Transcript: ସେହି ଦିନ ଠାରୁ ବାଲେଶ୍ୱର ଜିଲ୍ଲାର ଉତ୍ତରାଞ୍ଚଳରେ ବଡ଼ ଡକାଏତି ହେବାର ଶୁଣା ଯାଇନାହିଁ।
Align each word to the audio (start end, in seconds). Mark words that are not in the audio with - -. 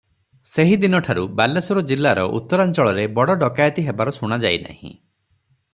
ସେହି 0.51 0.77
ଦିନ 0.83 1.01
ଠାରୁ 1.07 1.25
ବାଲେଶ୍ୱର 1.41 1.83
ଜିଲ୍ଲାର 1.91 2.23
ଉତ୍ତରାଞ୍ଚଳରେ 2.39 3.05
ବଡ଼ 3.19 3.37
ଡକାଏତି 3.45 3.87
ହେବାର 3.91 4.17
ଶୁଣା 4.21 4.43
ଯାଇନାହିଁ। 4.47 4.93